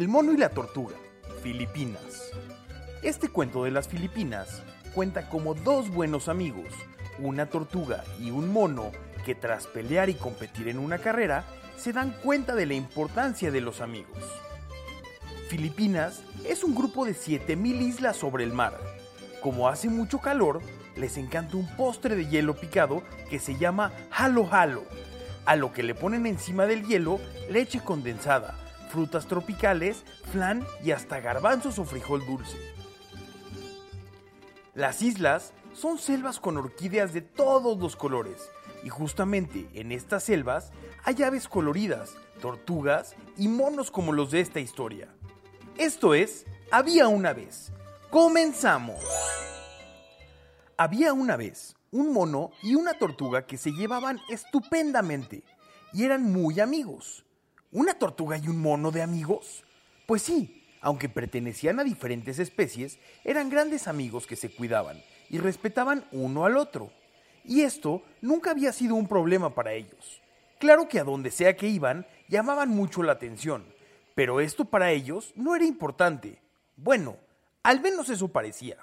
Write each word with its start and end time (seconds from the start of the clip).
El 0.00 0.08
mono 0.08 0.32
y 0.32 0.38
la 0.38 0.48
tortuga, 0.48 0.96
Filipinas. 1.42 2.32
Este 3.02 3.28
cuento 3.28 3.64
de 3.64 3.70
las 3.70 3.86
Filipinas 3.86 4.62
cuenta 4.94 5.28
como 5.28 5.52
dos 5.52 5.90
buenos 5.90 6.30
amigos, 6.30 6.72
una 7.18 7.50
tortuga 7.50 8.02
y 8.18 8.30
un 8.30 8.50
mono, 8.50 8.92
que 9.26 9.34
tras 9.34 9.66
pelear 9.66 10.08
y 10.08 10.14
competir 10.14 10.68
en 10.68 10.78
una 10.78 11.00
carrera, 11.00 11.44
se 11.76 11.92
dan 11.92 12.16
cuenta 12.22 12.54
de 12.54 12.64
la 12.64 12.72
importancia 12.72 13.50
de 13.50 13.60
los 13.60 13.82
amigos. 13.82 14.16
Filipinas 15.50 16.22
es 16.48 16.64
un 16.64 16.74
grupo 16.74 17.04
de 17.04 17.12
7000 17.12 17.82
islas 17.82 18.16
sobre 18.16 18.44
el 18.44 18.54
mar. 18.54 18.80
Como 19.42 19.68
hace 19.68 19.90
mucho 19.90 20.18
calor, 20.18 20.62
les 20.96 21.18
encanta 21.18 21.58
un 21.58 21.68
postre 21.76 22.16
de 22.16 22.26
hielo 22.26 22.56
picado 22.56 23.02
que 23.28 23.38
se 23.38 23.58
llama 23.58 23.92
halo 24.10 24.48
halo, 24.50 24.82
a 25.44 25.56
lo 25.56 25.74
que 25.74 25.82
le 25.82 25.94
ponen 25.94 26.24
encima 26.24 26.64
del 26.64 26.86
hielo 26.86 27.20
leche 27.50 27.84
condensada, 27.84 28.56
frutas 28.90 29.26
tropicales, 29.26 30.04
flan 30.30 30.66
y 30.84 30.90
hasta 30.90 31.20
garbanzos 31.20 31.78
o 31.78 31.84
frijol 31.84 32.26
dulce. 32.26 32.58
Las 34.74 35.02
islas 35.02 35.52
son 35.72 35.98
selvas 35.98 36.40
con 36.40 36.56
orquídeas 36.56 37.12
de 37.12 37.22
todos 37.22 37.78
los 37.78 37.96
colores 37.96 38.50
y 38.84 38.88
justamente 38.88 39.68
en 39.74 39.92
estas 39.92 40.24
selvas 40.24 40.72
hay 41.04 41.22
aves 41.22 41.48
coloridas, 41.48 42.14
tortugas 42.40 43.14
y 43.36 43.48
monos 43.48 43.90
como 43.90 44.12
los 44.12 44.30
de 44.30 44.40
esta 44.40 44.60
historia. 44.60 45.08
Esto 45.76 46.14
es, 46.14 46.44
había 46.70 47.08
una 47.08 47.32
vez. 47.32 47.72
Comenzamos. 48.10 49.02
Había 50.76 51.12
una 51.12 51.36
vez 51.36 51.76
un 51.92 52.12
mono 52.12 52.50
y 52.62 52.74
una 52.74 52.94
tortuga 52.94 53.46
que 53.46 53.56
se 53.56 53.72
llevaban 53.72 54.20
estupendamente 54.28 55.42
y 55.92 56.04
eran 56.04 56.22
muy 56.22 56.60
amigos. 56.60 57.24
¿Una 57.72 57.94
tortuga 57.94 58.36
y 58.36 58.48
un 58.48 58.58
mono 58.58 58.90
de 58.90 59.00
amigos? 59.00 59.62
Pues 60.06 60.22
sí, 60.22 60.66
aunque 60.80 61.08
pertenecían 61.08 61.78
a 61.78 61.84
diferentes 61.84 62.40
especies, 62.40 62.98
eran 63.22 63.48
grandes 63.48 63.86
amigos 63.86 64.26
que 64.26 64.34
se 64.34 64.50
cuidaban 64.50 65.00
y 65.28 65.38
respetaban 65.38 66.04
uno 66.10 66.44
al 66.46 66.56
otro. 66.56 66.90
Y 67.44 67.60
esto 67.60 68.02
nunca 68.20 68.50
había 68.50 68.72
sido 68.72 68.96
un 68.96 69.06
problema 69.06 69.54
para 69.54 69.72
ellos. 69.72 70.20
Claro 70.58 70.88
que 70.88 70.98
a 70.98 71.04
donde 71.04 71.30
sea 71.30 71.56
que 71.56 71.68
iban, 71.68 72.08
llamaban 72.28 72.70
mucho 72.70 73.04
la 73.04 73.12
atención, 73.12 73.64
pero 74.16 74.40
esto 74.40 74.64
para 74.64 74.90
ellos 74.90 75.32
no 75.36 75.54
era 75.54 75.64
importante. 75.64 76.40
Bueno, 76.76 77.18
al 77.62 77.80
menos 77.80 78.08
eso 78.08 78.26
parecía. 78.28 78.78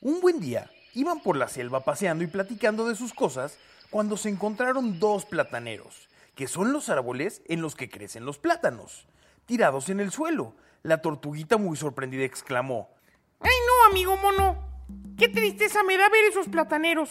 Un 0.00 0.20
buen 0.20 0.38
día, 0.38 0.70
iban 0.94 1.20
por 1.20 1.36
la 1.36 1.48
selva 1.48 1.80
paseando 1.80 2.22
y 2.22 2.28
platicando 2.28 2.86
de 2.86 2.94
sus 2.94 3.12
cosas 3.12 3.58
cuando 3.90 4.16
se 4.16 4.28
encontraron 4.28 5.00
dos 5.00 5.24
plataneros, 5.24 6.08
que 6.40 6.48
son 6.48 6.72
los 6.72 6.88
árboles 6.88 7.42
en 7.48 7.60
los 7.60 7.74
que 7.74 7.90
crecen 7.90 8.24
los 8.24 8.38
plátanos, 8.38 9.06
tirados 9.44 9.90
en 9.90 10.00
el 10.00 10.10
suelo. 10.10 10.54
La 10.82 11.02
tortuguita 11.02 11.58
muy 11.58 11.76
sorprendida 11.76 12.24
exclamó, 12.24 12.88
¡Ay 13.40 13.50
no, 13.66 13.90
amigo 13.90 14.16
mono! 14.16 14.56
¡Qué 15.18 15.28
tristeza 15.28 15.82
me 15.82 15.98
da 15.98 16.08
ver 16.08 16.24
esos 16.24 16.48
plataneros! 16.48 17.10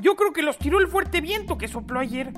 Yo 0.00 0.16
creo 0.16 0.32
que 0.32 0.42
los 0.42 0.58
tiró 0.58 0.80
el 0.80 0.88
fuerte 0.88 1.20
viento 1.20 1.56
que 1.56 1.68
sopló 1.68 2.00
ayer. 2.00 2.32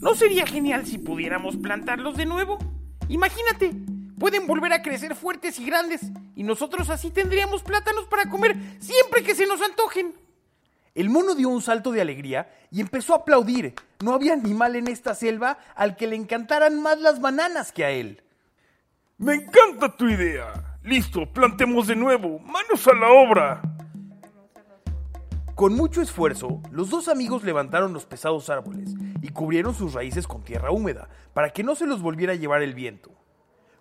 ¿No 0.00 0.16
sería 0.16 0.48
genial 0.48 0.84
si 0.84 0.98
pudiéramos 0.98 1.56
plantarlos 1.56 2.16
de 2.16 2.26
nuevo? 2.26 2.58
Imagínate, 3.06 3.72
pueden 4.18 4.48
volver 4.48 4.72
a 4.72 4.82
crecer 4.82 5.14
fuertes 5.14 5.60
y 5.60 5.64
grandes 5.64 6.00
y 6.34 6.42
nosotros 6.42 6.90
así 6.90 7.12
tendríamos 7.12 7.62
plátanos 7.62 8.06
para 8.06 8.28
comer 8.28 8.56
siempre 8.80 9.22
que 9.22 9.36
se 9.36 9.46
nos 9.46 9.62
antojen. 9.62 10.12
El 10.94 11.08
mono 11.08 11.34
dio 11.34 11.48
un 11.48 11.62
salto 11.62 11.90
de 11.90 12.02
alegría 12.02 12.50
y 12.70 12.80
empezó 12.80 13.14
a 13.14 13.18
aplaudir. 13.18 13.74
No 14.02 14.12
había 14.12 14.34
animal 14.34 14.76
en 14.76 14.88
esta 14.88 15.14
selva 15.14 15.58
al 15.74 15.96
que 15.96 16.06
le 16.06 16.16
encantaran 16.16 16.82
más 16.82 17.00
las 17.00 17.20
bananas 17.20 17.72
que 17.72 17.84
a 17.84 17.90
él. 17.90 18.22
Me 19.16 19.34
encanta 19.34 19.96
tu 19.96 20.08
idea. 20.08 20.78
Listo, 20.82 21.32
plantemos 21.32 21.86
de 21.86 21.96
nuevo. 21.96 22.38
Manos 22.40 22.86
a 22.88 22.94
la 22.94 23.10
obra. 23.10 23.62
Con 25.54 25.74
mucho 25.74 26.02
esfuerzo, 26.02 26.60
los 26.70 26.90
dos 26.90 27.08
amigos 27.08 27.44
levantaron 27.44 27.92
los 27.92 28.04
pesados 28.04 28.50
árboles 28.50 28.94
y 29.22 29.28
cubrieron 29.28 29.74
sus 29.74 29.94
raíces 29.94 30.26
con 30.26 30.42
tierra 30.42 30.72
húmeda 30.72 31.08
para 31.34 31.50
que 31.50 31.62
no 31.62 31.74
se 31.74 31.86
los 31.86 32.02
volviera 32.02 32.32
a 32.32 32.36
llevar 32.36 32.62
el 32.62 32.74
viento. 32.74 33.10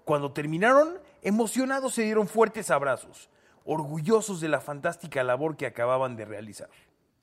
Cuando 0.06 0.32
terminaron, 0.32 1.00
emocionados 1.22 1.94
se 1.96 2.04
dieron 2.04 2.28
fuertes 2.28 2.72
abrazos, 2.72 3.30
orgullosos 3.66 4.42
de 4.42 4.50
la 4.50 4.62
fantástica 4.62 5.24
labor 5.24 5.58
que 5.58 5.66
acababan 5.66 6.16
de 6.16 6.26
realizar. 6.26 6.70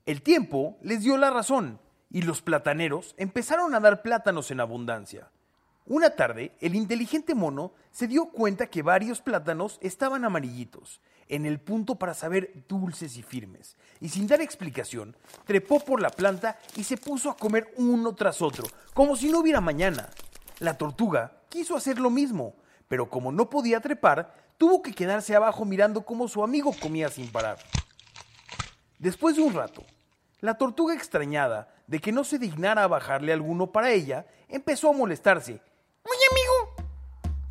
El 0.08 0.22
tiempo 0.22 0.78
les 0.80 1.02
dio 1.02 1.18
la 1.18 1.28
razón 1.28 1.78
y 2.10 2.22
los 2.22 2.40
plataneros 2.40 3.14
empezaron 3.18 3.74
a 3.74 3.80
dar 3.80 4.00
plátanos 4.00 4.50
en 4.50 4.58
abundancia. 4.58 5.28
Una 5.84 6.08
tarde, 6.08 6.56
el 6.62 6.74
inteligente 6.74 7.34
mono 7.34 7.74
se 7.90 8.08
dio 8.08 8.30
cuenta 8.30 8.68
que 8.68 8.80
varios 8.80 9.20
plátanos 9.20 9.78
estaban 9.82 10.24
amarillitos, 10.24 11.02
en 11.28 11.44
el 11.44 11.60
punto 11.60 11.96
para 11.96 12.14
saber 12.14 12.64
dulces 12.66 13.18
y 13.18 13.22
firmes, 13.22 13.76
y 14.00 14.08
sin 14.08 14.26
dar 14.26 14.40
explicación, 14.40 15.14
trepó 15.44 15.78
por 15.78 16.00
la 16.00 16.08
planta 16.08 16.58
y 16.74 16.84
se 16.84 16.96
puso 16.96 17.28
a 17.28 17.36
comer 17.36 17.70
uno 17.76 18.14
tras 18.14 18.40
otro, 18.40 18.64
como 18.94 19.14
si 19.14 19.28
no 19.28 19.40
hubiera 19.40 19.60
mañana. 19.60 20.08
La 20.58 20.78
tortuga 20.78 21.42
quiso 21.50 21.76
hacer 21.76 21.98
lo 21.98 22.08
mismo, 22.08 22.54
pero 22.88 23.10
como 23.10 23.30
no 23.30 23.50
podía 23.50 23.80
trepar, 23.80 24.34
tuvo 24.56 24.80
que 24.80 24.94
quedarse 24.94 25.36
abajo 25.36 25.66
mirando 25.66 26.06
cómo 26.06 26.28
su 26.28 26.42
amigo 26.42 26.74
comía 26.80 27.10
sin 27.10 27.30
parar. 27.30 27.58
Después 28.98 29.36
de 29.36 29.42
un 29.42 29.52
rato, 29.52 29.84
la 30.40 30.54
tortuga 30.54 30.94
extrañada 30.94 31.74
de 31.86 32.00
que 32.00 32.12
no 32.12 32.24
se 32.24 32.38
dignara 32.38 32.84
a 32.84 32.88
bajarle 32.88 33.32
alguno 33.32 33.72
para 33.72 33.90
ella, 33.90 34.26
empezó 34.48 34.90
a 34.90 34.92
molestarse. 34.92 35.60
Oye, 36.04 36.24
amigo, 36.30 36.88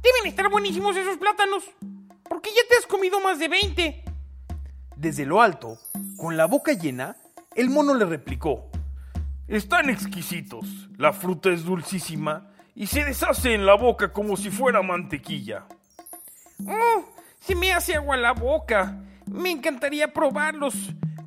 deben 0.02 0.28
estar 0.28 0.50
buenísimos 0.50 0.96
esos 0.96 1.18
plátanos. 1.18 1.64
Porque 2.24 2.50
ya 2.50 2.62
te 2.70 2.76
has 2.76 2.86
comido 2.86 3.20
más 3.20 3.40
de 3.40 3.48
20. 3.48 4.04
Desde 4.96 5.26
lo 5.26 5.42
alto, 5.42 5.78
con 6.18 6.38
la 6.38 6.46
boca 6.46 6.74
llena, 6.74 7.18
el 7.56 7.70
mono 7.70 7.94
le 7.94 8.06
replicó. 8.06 8.70
Están 9.48 9.90
exquisitos. 9.90 10.90
La 10.98 11.14
fruta 11.14 11.50
es 11.50 11.64
dulcísima 11.64 12.52
y 12.76 12.88
se 12.88 13.04
deshace 13.04 13.54
en 13.54 13.66
la 13.66 13.76
boca 13.76 14.12
como 14.12 14.36
si 14.38 14.52
fuera 14.52 14.82
mantequilla. 14.82 15.66
Oh, 16.68 17.06
se 17.40 17.56
me 17.56 17.72
hace 17.74 17.96
agua 17.96 18.18
la 18.18 18.34
boca. 18.34 19.02
Me 19.26 19.52
encantaría 19.52 20.14
probarlos. 20.14 20.76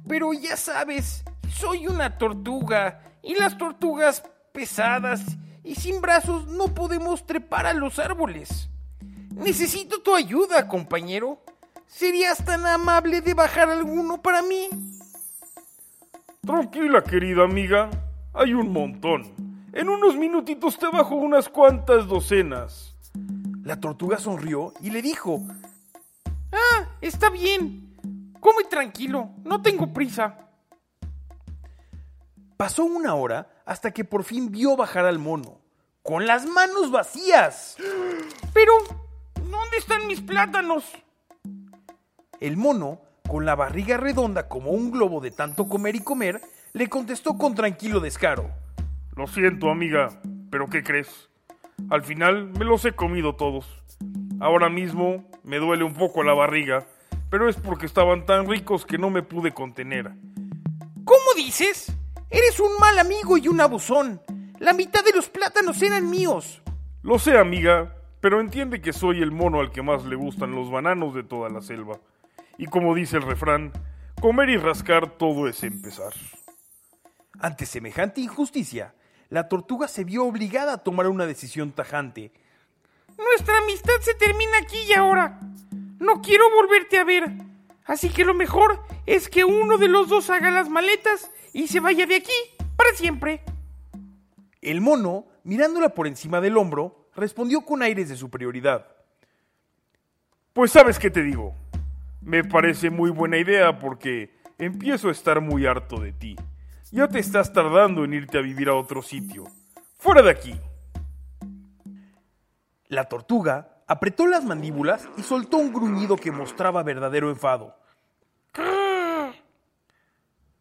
Pero 0.07 0.33
ya 0.33 0.57
sabes, 0.57 1.25
soy 1.61 1.87
una 1.87 2.17
tortuga 2.17 3.03
y 3.23 3.35
las 3.35 3.59
tortugas 3.59 4.23
pesadas 4.53 5.23
y 5.63 5.75
sin 5.75 6.01
brazos 6.01 6.47
no 6.47 6.75
podemos 6.75 7.27
trepar 7.27 7.67
a 7.67 7.75
los 7.75 7.99
árboles. 7.99 8.71
Necesito 9.35 10.01
tu 10.01 10.15
ayuda, 10.15 10.67
compañero. 10.69 11.45
¿Serías 11.87 12.43
tan 12.45 12.67
amable 12.67 13.21
de 13.21 13.35
bajar 13.35 13.69
alguno 13.69 14.23
para 14.23 14.41
mí? 14.41 14.69
Tranquila, 16.41 17.05
querida 17.05 17.45
amiga. 17.45 17.91
Hay 18.33 18.55
un 18.55 18.73
montón. 18.73 19.67
En 19.75 19.91
unos 19.91 20.17
minutitos 20.17 20.79
te 20.79 20.89
bajo 20.89 21.15
unas 21.15 21.51
cuantas 21.51 22.07
docenas. 22.07 22.97
La 23.63 23.79
tortuga 23.79 24.19
sonrió 24.19 24.73
y 24.81 24.91
le 24.91 25.03
dijo, 25.03 25.43
Ah, 26.53 26.89
está 27.03 27.29
bien. 27.29 27.97
Come 28.41 28.65
tranquilo, 28.65 29.29
no 29.45 29.61
tengo 29.61 29.93
prisa. 29.93 30.50
Pasó 32.61 32.85
una 32.85 33.15
hora 33.15 33.49
hasta 33.65 33.91
que 33.91 34.05
por 34.05 34.23
fin 34.23 34.53
vio 34.53 34.77
bajar 34.77 35.07
al 35.07 35.19
mono, 35.19 35.63
con 36.03 36.27
las 36.27 36.45
manos 36.45 36.91
vacías. 36.91 37.79
Pero, 38.53 38.75
¿dónde 39.37 39.79
están 39.79 40.07
mis 40.07 40.21
plátanos? 40.21 40.85
El 42.39 42.59
mono, 42.59 43.01
con 43.27 43.47
la 43.47 43.55
barriga 43.55 43.97
redonda 43.97 44.47
como 44.47 44.73
un 44.73 44.91
globo 44.91 45.23
de 45.23 45.31
tanto 45.31 45.71
comer 45.71 45.97
y 45.97 46.01
comer, 46.01 46.43
le 46.75 46.91
contestó 46.91 47.39
con 47.39 47.55
tranquilo 47.55 47.99
descaro. 47.99 48.51
Lo 49.17 49.27
siento, 49.27 49.71
amiga, 49.71 50.21
pero 50.51 50.69
¿qué 50.69 50.83
crees? 50.83 51.31
Al 51.89 52.03
final 52.03 52.51
me 52.59 52.67
los 52.67 52.85
he 52.85 52.93
comido 52.93 53.37
todos. 53.37 53.65
Ahora 54.39 54.69
mismo 54.69 55.25
me 55.45 55.57
duele 55.57 55.85
un 55.85 55.95
poco 55.95 56.23
la 56.23 56.35
barriga, 56.35 56.85
pero 57.31 57.49
es 57.49 57.57
porque 57.57 57.87
estaban 57.87 58.27
tan 58.27 58.47
ricos 58.47 58.85
que 58.85 58.99
no 58.99 59.09
me 59.09 59.23
pude 59.23 59.55
contener. 59.55 60.13
¿Cómo 61.07 61.33
dices? 61.35 61.97
Eres 62.31 62.61
un 62.61 62.79
mal 62.79 62.99
amigo 62.99 63.37
y 63.37 63.49
un 63.49 63.61
abusón. 63.61 64.23
La 64.61 64.73
mitad 64.73 65.05
de 65.05 65.13
los 65.13 65.29
plátanos 65.29 65.83
eran 65.83 66.09
míos. 66.09 66.63
Lo 67.03 67.19
sé, 67.19 67.37
amiga, 67.37 67.97
pero 68.21 68.41
entiende 68.41 68.81
que 68.81 68.93
soy 68.93 69.21
el 69.21 69.33
mono 69.33 69.59
al 69.61 69.73
que 69.73 69.83
más 69.83 70.05
le 70.05 70.15
gustan 70.15 70.55
los 70.55 70.71
bananos 70.71 71.15
de 71.15 71.25
toda 71.25 71.49
la 71.49 71.61
selva. 71.61 71.99
Y 72.57 72.67
como 72.67 72.95
dice 72.95 73.17
el 73.17 73.23
refrán, 73.23 73.73
comer 74.21 74.51
y 74.51 74.59
rascar 74.59 75.17
todo 75.19 75.49
es 75.49 75.65
empezar. 75.65 76.13
Ante 77.41 77.67
semejante 77.67 78.21
injusticia, 78.21 78.95
la 79.29 79.49
tortuga 79.49 79.89
se 79.89 80.05
vio 80.05 80.25
obligada 80.25 80.75
a 80.75 80.79
tomar 80.79 81.09
una 81.09 81.27
decisión 81.27 81.73
tajante. 81.73 82.33
Nuestra 83.17 83.59
amistad 83.59 83.95
se 84.03 84.15
termina 84.15 84.59
aquí 84.59 84.79
y 84.89 84.93
ahora. 84.93 85.41
No 85.99 86.21
quiero 86.21 86.51
volverte 86.51 86.99
a 86.99 87.05
ver. 87.05 87.50
Así 87.91 88.09
que 88.09 88.25
lo 88.25 88.35
mejor 88.35 88.79
es 89.05 89.29
que 89.29 89.45
uno 89.45 89.77
de 89.77 89.89
los 89.89 90.09
dos 90.09 90.31
haga 90.31 90.53
las 90.53 90.69
maletas 90.69 91.29
y 91.53 91.67
se 91.67 91.81
vaya 91.81 92.07
de 92.07 92.15
aquí 92.15 92.33
para 92.77 92.95
siempre. 92.95 93.43
El 94.61 94.81
mono, 94.81 95.27
mirándola 95.43 95.89
por 95.89 96.07
encima 96.07 96.41
del 96.41 96.57
hombro, 96.57 97.11
respondió 97.17 97.63
con 97.63 97.83
aires 97.83 98.09
de 98.09 98.15
superioridad. 98.15 98.87
Pues 100.53 100.71
sabes 100.71 101.01
qué 101.01 101.11
te 101.11 101.25
digo. 101.25 101.57
Me 102.21 102.45
parece 102.45 102.91
muy 102.91 103.11
buena 103.11 103.39
idea 103.39 103.81
porque 103.81 104.39
empiezo 104.57 105.09
a 105.09 105.13
estar 105.13 105.41
muy 105.41 105.67
harto 105.67 105.99
de 105.99 106.13
ti. 106.13 106.37
Ya 106.93 107.09
te 107.09 107.19
estás 107.19 107.53
tardando 107.53 108.05
en 108.05 108.15
irte 108.15 108.39
a 108.39 108.43
vivir 108.43 108.69
a 108.69 108.75
otro 108.77 109.03
sitio. 109.03 109.47
Fuera 109.99 110.23
de 110.23 110.31
aquí. 110.31 110.55
La 112.87 113.09
tortuga 113.09 113.70
apretó 113.91 114.29
las 114.29 114.45
mandíbulas 114.45 115.09
y 115.17 115.23
soltó 115.23 115.57
un 115.57 115.73
gruñido 115.73 116.15
que 116.15 116.31
mostraba 116.31 116.85
verdadero 116.85 117.29
enfado. 117.29 117.75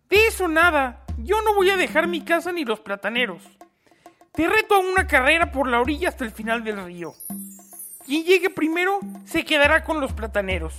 De 0.10 0.26
eso 0.26 0.48
nada. 0.48 1.06
Yo 1.20 1.40
no 1.44 1.54
voy 1.54 1.70
a 1.70 1.78
dejar 1.78 2.08
mi 2.08 2.22
casa 2.22 2.52
ni 2.52 2.66
los 2.66 2.80
plataneros. 2.80 3.44
Te 4.31 4.50
reto 4.50 4.74
a 4.74 4.80
una 4.80 5.06
carrera 5.06 5.52
por 5.52 5.70
la 5.70 5.80
orilla 5.80 6.10
hasta 6.10 6.26
el 6.26 6.31
final 6.31 6.64
del 6.64 6.84
río. 6.84 7.14
Quien 8.04 8.24
llegue 8.24 8.50
primero 8.50 9.00
se 9.26 9.46
quedará 9.46 9.84
con 9.84 10.02
los 10.02 10.12
plataneros. 10.12 10.74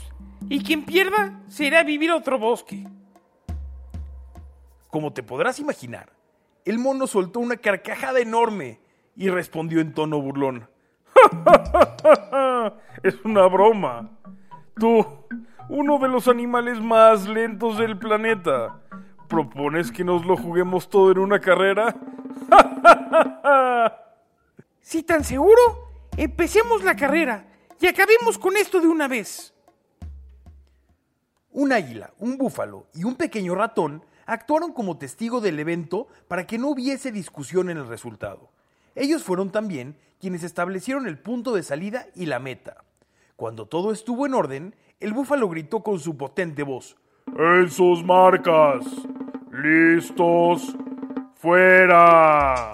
Y 0.49 0.65
quien 0.65 0.85
pierda 0.85 1.41
se 1.47 1.67
irá 1.67 1.81
a 1.81 1.85
vivir 1.85 2.11
a 2.11 2.17
otro 2.17 2.37
bosque. 2.37 2.85
Como 4.89 5.13
te 5.13 5.23
podrás 5.23 5.61
imaginar, 5.61 6.11
el 6.65 6.81
mono 6.81 7.07
soltó 7.07 7.39
una 7.39 7.59
carcajada 7.59 8.19
enorme 8.19 8.81
y 9.15 9.29
respondió 9.29 9.81
en 9.81 9.95
tono 9.95 10.21
burlón. 10.21 10.69
es 13.03 13.15
una 13.25 13.47
broma. 13.47 14.11
Tú, 14.79 15.07
uno 15.69 15.99
de 15.99 16.09
los 16.09 16.29
animales 16.29 16.81
más 16.81 17.27
lentos 17.29 17.79
del 17.79 17.99
planeta, 17.99 18.81
¿propones 19.29 19.93
que 19.93 20.05
nos 20.05 20.25
lo 20.25 20.37
juguemos 20.37 20.89
todo 20.89 21.13
en 21.13 21.19
una 21.19 21.41
carrera? 21.41 21.95
si 24.81 25.03
tan 25.03 25.25
seguro, 25.25 25.61
empecemos 26.17 26.83
la 26.83 26.97
carrera 26.97 27.47
y 27.81 27.87
acabemos 27.87 28.39
con 28.39 28.57
esto 28.57 28.81
de 28.81 28.89
una 28.89 29.09
vez. 29.09 29.55
Un 31.53 31.73
águila, 31.73 32.11
un 32.19 32.39
búfalo 32.39 32.87
y 32.95 33.05
un 33.05 33.17
pequeño 33.17 33.55
ratón 33.55 34.05
actuaron 34.27 34.73
como 34.73 34.99
testigo 34.99 35.41
del 35.41 35.59
evento 35.59 36.07
para 36.29 36.47
que 36.47 36.59
no 36.59 36.69
hubiese 36.69 37.11
discusión 37.11 37.71
en 37.71 37.79
el 37.79 37.89
resultado. 37.89 38.51
Ellos 38.95 39.23
fueron 39.23 39.51
también 39.51 39.97
quienes 40.21 40.43
establecieron 40.43 41.07
el 41.07 41.19
punto 41.19 41.55
de 41.55 41.63
salida 41.63 42.07
y 42.15 42.27
la 42.27 42.39
meta. 42.39 42.85
Cuando 43.37 43.67
todo 43.67 43.93
estuvo 43.93 44.27
en 44.27 44.35
orden, 44.35 44.77
el 45.01 45.13
búfalo 45.13 45.49
gritó 45.49 45.83
con 45.83 45.99
su 45.99 46.17
potente 46.17 46.63
voz. 46.63 46.97
En 47.39 47.71
sus 47.71 48.05
marcas. 48.05 48.85
Listos. 49.51 50.77
Fuera. 51.37 52.71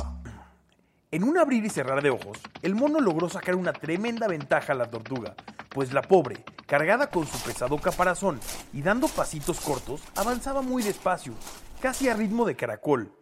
En 1.12 1.22
un 1.22 1.38
abrir 1.38 1.64
y 1.64 1.70
cerrar 1.70 2.02
de 2.02 2.10
ojos, 2.10 2.38
el 2.62 2.74
mono 2.74 2.98
logró 2.98 3.28
sacar 3.28 3.54
una 3.54 3.72
tremenda 3.72 4.26
ventaja 4.26 4.72
a 4.72 4.76
la 4.76 4.90
tortuga, 4.90 5.36
pues 5.69 5.92
la 5.92 6.02
pobre, 6.02 6.44
cargada 6.66 7.10
con 7.10 7.26
su 7.26 7.38
pesado 7.44 7.78
caparazón 7.78 8.40
y 8.72 8.82
dando 8.82 9.06
pasitos 9.06 9.60
cortos, 9.60 10.02
avanzaba 10.16 10.62
muy 10.62 10.82
despacio, 10.82 11.32
casi 11.80 12.08
a 12.08 12.14
ritmo 12.14 12.44
de 12.44 12.56
caracol. 12.56 13.12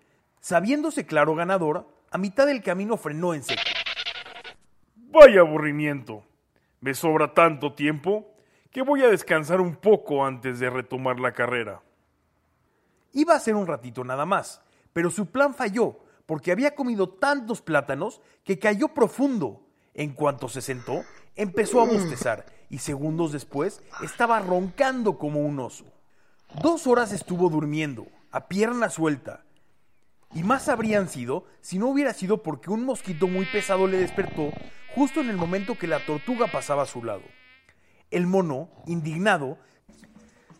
Sabiéndose 0.41 1.05
claro 1.05 1.35
ganador, 1.35 1.87
a 2.15 2.19
mitad 2.19 2.47
del 2.47 2.63
camino 2.63 2.97
frenó 2.97 3.35
en 3.35 3.43
seco. 3.43 3.61
Vaya 4.95 5.41
aburrimiento. 5.41 6.23
Me 6.81 6.95
sobra 6.95 7.35
tanto 7.35 7.75
tiempo 7.75 8.37
que 8.71 8.83
voy 8.83 9.03
a 9.03 9.09
descansar 9.09 9.61
un 9.61 9.75
poco 9.75 10.25
antes 10.25 10.61
de 10.61 10.71
retomar 10.71 11.19
la 11.19 11.33
carrera. 11.33 11.83
Iba 13.15 13.35
a 13.35 13.41
ser 13.41 13.57
un 13.57 13.67
ratito 13.67 14.05
nada 14.05 14.27
más, 14.27 14.63
pero 14.93 15.11
su 15.11 15.27
plan 15.27 15.55
falló 15.55 15.99
porque 16.25 16.53
había 16.53 16.77
comido 16.77 17.09
tantos 17.09 17.63
plátanos 17.63 18.21
que 18.45 18.61
cayó 18.61 18.95
profundo. 18.95 19.67
En 19.93 20.13
cuanto 20.13 20.49
se 20.49 20.63
sentó, 20.63 21.03
empezó 21.35 21.81
a 21.81 21.87
bostezar 21.87 22.47
y 22.71 22.79
segundos 22.79 23.33
después 23.33 23.83
estaba 24.05 24.39
roncando 24.39 25.19
como 25.19 25.41
un 25.41 25.59
oso. 25.59 25.87
Dos 26.63 26.87
horas 26.87 27.13
estuvo 27.13 27.51
durmiendo, 27.51 28.07
a 28.31 28.47
pierna 28.47 28.89
suelta. 28.89 29.43
Y 30.35 30.43
más 30.43 30.69
habrían 30.69 31.09
sido 31.09 31.45
si 31.61 31.79
no 31.79 31.89
hubiera 31.89 32.13
sido 32.13 32.43
porque 32.43 32.71
un 32.71 32.85
mosquito 32.85 33.29
muy 33.29 33.47
pesado 33.47 33.87
le 33.87 33.99
despertó 33.99 34.51
justo 34.95 35.21
en 35.21 35.31
el 35.31 35.37
momento 35.37 35.77
que 35.77 35.87
la 35.87 36.05
tortuga 36.05 36.47
pasaba 36.47 36.83
a 36.83 36.87
su 36.87 37.03
lado. 37.05 37.23
El 38.11 38.27
mono, 38.27 38.69
indignado, 38.87 39.59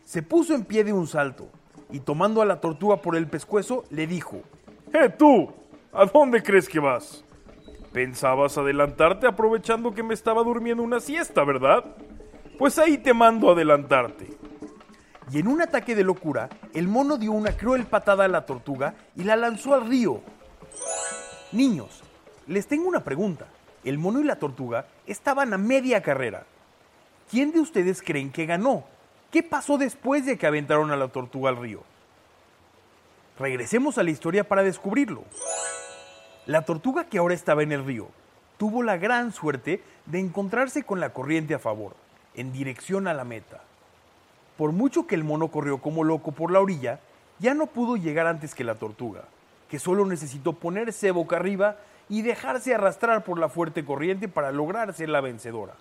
se 0.03 0.21
puso 0.21 0.55
en 0.55 0.65
pie 0.65 0.83
de 0.83 0.93
un 0.93 1.07
salto 1.07 1.49
y 1.89 1.99
tomando 1.99 2.41
a 2.41 2.45
la 2.45 2.61
tortuga 2.61 3.01
por 3.01 3.15
el 3.15 3.27
pescuezo 3.27 3.83
le 3.89 4.07
dijo, 4.07 4.41
¡Eh 4.93 5.09
tú! 5.09 5.51
¿A 5.93 6.05
dónde 6.05 6.43
crees 6.43 6.67
que 6.67 6.79
vas? 6.79 7.23
Pensabas 7.93 8.57
adelantarte 8.57 9.27
aprovechando 9.27 9.93
que 9.93 10.03
me 10.03 10.13
estaba 10.13 10.43
durmiendo 10.43 10.83
una 10.83 10.99
siesta, 10.99 11.43
¿verdad? 11.45 11.85
Pues 12.57 12.77
ahí 12.77 12.97
te 12.97 13.13
mando 13.13 13.49
a 13.49 13.53
adelantarte. 13.53 14.27
Y 15.31 15.39
en 15.39 15.47
un 15.47 15.61
ataque 15.61 15.95
de 15.95 16.03
locura, 16.03 16.49
el 16.73 16.87
mono 16.87 17.17
dio 17.17 17.31
una 17.31 17.57
cruel 17.57 17.85
patada 17.85 18.25
a 18.25 18.27
la 18.27 18.45
tortuga 18.45 18.93
y 19.15 19.23
la 19.23 19.35
lanzó 19.35 19.73
al 19.73 19.87
río. 19.87 20.21
Niños, 21.51 22.03
les 22.47 22.67
tengo 22.67 22.87
una 22.87 23.03
pregunta. 23.03 23.47
El 23.83 23.97
mono 23.97 24.19
y 24.19 24.23
la 24.23 24.37
tortuga 24.37 24.85
estaban 25.07 25.53
a 25.53 25.57
media 25.57 26.01
carrera. 26.01 26.43
¿Quién 27.29 27.51
de 27.51 27.59
ustedes 27.59 28.01
creen 28.01 28.31
que 28.31 28.45
ganó? 28.45 28.83
¿Qué 29.31 29.43
pasó 29.43 29.77
después 29.77 30.25
de 30.25 30.37
que 30.37 30.47
aventaron 30.47 30.91
a 30.91 30.95
la 30.95 31.07
tortuga 31.07 31.49
al 31.49 31.57
río? 31.57 31.83
Regresemos 33.37 33.97
a 33.97 34.03
la 34.03 34.11
historia 34.11 34.47
para 34.47 34.63
descubrirlo. 34.63 35.23
La 36.45 36.63
tortuga 36.63 37.05
que 37.05 37.17
ahora 37.17 37.33
estaba 37.33 37.63
en 37.63 37.71
el 37.71 37.83
río 37.83 38.09
tuvo 38.57 38.83
la 38.83 38.97
gran 38.97 39.33
suerte 39.33 39.83
de 40.05 40.19
encontrarse 40.19 40.83
con 40.83 40.99
la 40.99 41.11
corriente 41.11 41.53
a 41.53 41.59
favor, 41.59 41.95
en 42.35 42.53
dirección 42.53 43.07
a 43.07 43.13
la 43.13 43.23
meta. 43.25 43.61
Por 44.57 44.71
mucho 44.71 45.07
que 45.07 45.15
el 45.15 45.23
mono 45.23 45.49
corrió 45.49 45.79
como 45.79 46.03
loco 46.03 46.31
por 46.31 46.51
la 46.51 46.59
orilla, 46.59 46.99
ya 47.39 47.53
no 47.53 47.67
pudo 47.67 47.97
llegar 47.97 48.27
antes 48.27 48.55
que 48.55 48.63
la 48.63 48.75
tortuga, 48.75 49.23
que 49.69 49.79
solo 49.79 50.05
necesitó 50.05 50.53
ponerse 50.53 51.11
boca 51.11 51.35
arriba 51.35 51.77
y 52.07 52.21
dejarse 52.21 52.73
arrastrar 52.73 53.23
por 53.23 53.39
la 53.39 53.49
fuerte 53.49 53.83
corriente 53.83 54.27
para 54.27 54.51
lograr 54.51 54.93
ser 54.93 55.09
la 55.09 55.21
vencedora. 55.21 55.73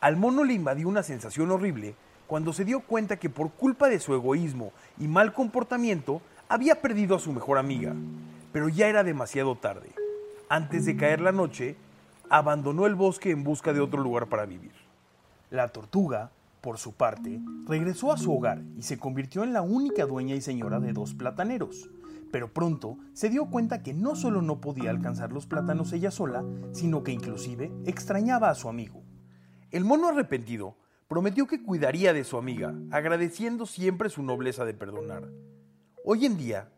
Al 0.00 0.16
mono 0.16 0.44
le 0.44 0.54
invadió 0.54 0.88
una 0.88 1.02
sensación 1.02 1.50
horrible 1.50 1.94
cuando 2.26 2.52
se 2.52 2.64
dio 2.64 2.80
cuenta 2.80 3.16
que 3.16 3.30
por 3.30 3.50
culpa 3.50 3.88
de 3.88 3.98
su 3.98 4.14
egoísmo 4.14 4.72
y 4.98 5.08
mal 5.08 5.32
comportamiento 5.32 6.22
había 6.48 6.80
perdido 6.80 7.16
a 7.16 7.20
su 7.20 7.32
mejor 7.32 7.58
amiga, 7.58 7.94
pero 8.52 8.68
ya 8.68 8.86
era 8.86 9.02
demasiado 9.02 9.56
tarde 9.56 9.90
antes 10.50 10.84
de 10.84 10.96
caer 10.96 11.20
la 11.20 11.30
noche, 11.30 11.76
abandonó 12.28 12.84
el 12.86 12.96
bosque 12.96 13.30
en 13.30 13.44
busca 13.44 13.72
de 13.72 13.80
otro 13.80 14.02
lugar 14.02 14.26
para 14.26 14.46
vivir. 14.46 14.72
La 15.48 15.68
tortuga, 15.68 16.32
por 16.60 16.78
su 16.78 16.94
parte, 16.94 17.40
regresó 17.66 18.12
a 18.12 18.18
su 18.18 18.32
hogar 18.32 18.62
y 18.76 18.82
se 18.82 18.98
convirtió 18.98 19.42
en 19.42 19.52
la 19.52 19.62
única 19.62 20.06
dueña 20.06 20.34
y 20.34 20.40
señora 20.40 20.80
de 20.80 20.92
dos 20.92 21.14
plataneros. 21.14 21.90
Pero 22.30 22.52
pronto 22.52 22.98
se 23.12 23.28
dio 23.28 23.46
cuenta 23.46 23.82
que 23.82 23.94
no 23.94 24.14
solo 24.14 24.42
no 24.42 24.60
podía 24.60 24.90
alcanzar 24.90 25.32
los 25.32 25.46
plátanos 25.46 25.92
ella 25.92 26.10
sola, 26.10 26.44
sino 26.72 27.02
que 27.02 27.12
inclusive 27.12 27.72
extrañaba 27.86 28.50
a 28.50 28.54
su 28.54 28.68
amigo. 28.68 29.02
El 29.70 29.84
mono 29.84 30.08
arrepentido 30.08 30.76
prometió 31.08 31.46
que 31.46 31.62
cuidaría 31.62 32.12
de 32.12 32.24
su 32.24 32.36
amiga, 32.36 32.74
agradeciendo 32.92 33.66
siempre 33.66 34.10
su 34.10 34.22
nobleza 34.22 34.64
de 34.64 34.74
perdonar. 34.74 35.28
Hoy 36.04 36.24
en 36.24 36.36
día, 36.36 36.70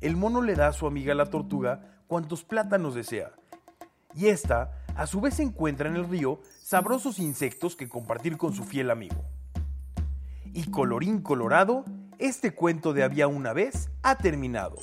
el 0.00 0.16
mono 0.16 0.42
le 0.42 0.54
da 0.54 0.68
a 0.68 0.72
su 0.72 0.86
amiga 0.86 1.14
la 1.14 1.26
tortuga 1.26 2.00
cuantos 2.06 2.44
plátanos 2.44 2.94
desea, 2.94 3.32
y 4.14 4.26
ésta, 4.26 4.81
a 4.96 5.06
su 5.06 5.20
vez, 5.20 5.40
encuentra 5.40 5.88
en 5.88 5.96
el 5.96 6.08
río 6.08 6.40
sabrosos 6.62 7.18
insectos 7.18 7.76
que 7.76 7.88
compartir 7.88 8.36
con 8.36 8.52
su 8.52 8.64
fiel 8.64 8.90
amigo. 8.90 9.24
Y 10.52 10.70
colorín 10.70 11.20
colorado, 11.20 11.84
este 12.18 12.54
cuento 12.54 12.92
de 12.92 13.02
había 13.02 13.26
una 13.26 13.52
vez 13.52 13.90
ha 14.02 14.16
terminado. 14.16 14.76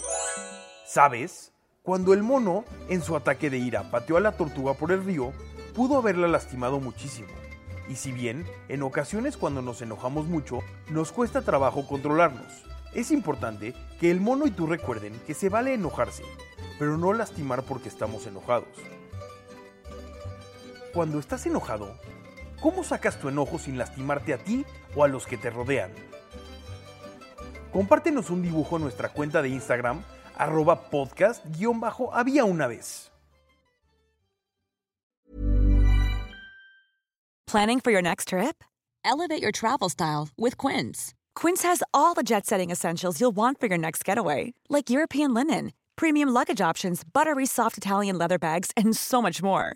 ¿Sabes? 0.85 1.53
Cuando 1.83 2.13
el 2.13 2.23
mono, 2.23 2.65
en 2.89 3.01
su 3.01 3.15
ataque 3.15 3.49
de 3.49 3.57
ira, 3.57 3.89
pateó 3.91 4.17
a 4.17 4.21
la 4.21 4.33
tortuga 4.33 4.73
por 4.73 4.91
el 4.91 5.03
río, 5.03 5.31
pudo 5.73 5.97
haberla 5.97 6.27
lastimado 6.27 6.79
muchísimo. 6.79 7.29
Y 7.87 7.95
si 7.95 8.11
bien, 8.11 8.45
en 8.67 8.83
ocasiones 8.83 9.37
cuando 9.37 9.61
nos 9.61 9.81
enojamos 9.81 10.27
mucho, 10.27 10.59
nos 10.89 11.11
cuesta 11.11 11.41
trabajo 11.41 11.87
controlarnos, 11.87 12.63
es 12.93 13.11
importante 13.11 13.73
que 13.99 14.09
el 14.09 14.19
mono 14.19 14.47
y 14.47 14.51
tú 14.51 14.67
recuerden 14.67 15.19
que 15.25 15.33
se 15.33 15.49
vale 15.49 15.73
enojarse, 15.73 16.23
pero 16.77 16.97
no 16.97 17.13
lastimar 17.13 17.63
porque 17.63 17.89
estamos 17.89 18.25
enojados. 18.25 18.67
Cuando 20.93 21.19
estás 21.19 21.45
enojado, 21.45 21.95
¿cómo 22.61 22.83
sacas 22.83 23.19
tu 23.19 23.29
enojo 23.29 23.59
sin 23.59 23.77
lastimarte 23.77 24.33
a 24.33 24.39
ti 24.39 24.65
o 24.95 25.03
a 25.03 25.07
los 25.07 25.27
que 25.27 25.37
te 25.37 25.51
rodean? 25.51 25.91
Compártenos 27.71 28.31
un 28.31 28.41
dibujo 28.41 28.77
en 28.77 28.83
nuestra 28.83 29.09
cuenta 29.09 29.43
de 29.43 29.49
Instagram, 29.49 30.03
arroba 30.35 30.89
podcast-había 30.89 32.43
una 32.43 32.67
vez. 32.67 33.11
Planning 37.45 37.79
for 37.79 37.91
your 37.91 38.01
next 38.01 38.29
trip? 38.29 38.63
Elevate 39.05 39.41
your 39.41 39.51
travel 39.51 39.89
style 39.89 40.29
with 40.37 40.57
Quince. 40.57 41.13
Quince 41.35 41.61
has 41.63 41.83
all 41.93 42.15
the 42.15 42.23
jet 42.23 42.45
setting 42.47 42.71
essentials 42.71 43.19
you'll 43.21 43.35
want 43.35 43.59
for 43.59 43.67
your 43.67 43.77
next 43.77 44.03
getaway, 44.03 44.53
like 44.69 44.89
European 44.89 45.33
linen, 45.35 45.71
premium 45.95 46.29
luggage 46.29 46.61
options, 46.61 47.03
buttery 47.03 47.45
soft 47.45 47.77
Italian 47.77 48.17
leather 48.17 48.39
bags, 48.39 48.71
and 48.75 48.95
so 48.95 49.21
much 49.21 49.43
more. 49.43 49.75